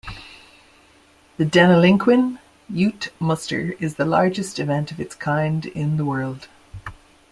[1.37, 6.47] The Deniliquin Ute Muster is the largest event of its kind in the world.